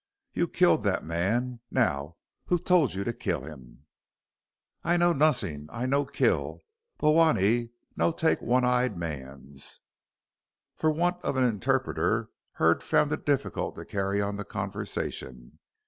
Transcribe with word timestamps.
"You 0.33 0.47
killed 0.47 0.81
that 0.81 1.03
man. 1.03 1.59
Now, 1.69 2.15
who 2.45 2.57
told 2.57 2.95
you 2.95 3.03
to 3.03 3.13
kill 3.13 3.41
him?" 3.41 3.85
"I 4.83 4.97
know 4.97 5.13
nozzin', 5.13 5.69
I 5.71 5.85
no 5.85 6.05
kill. 6.05 6.61
Bhowanee 6.97 7.69
no 7.95 8.11
take 8.11 8.41
one 8.41 8.65
eye 8.65 8.89
mans." 8.89 9.81
For 10.75 10.89
want 10.89 11.23
of 11.23 11.37
an 11.37 11.43
interpreter 11.43 12.31
Hurd 12.53 12.81
found 12.81 13.11
it 13.11 13.27
difficult 13.27 13.75
to 13.75 13.85
carry 13.85 14.19
on 14.19 14.37
the 14.37 14.43
conversation. 14.43 15.59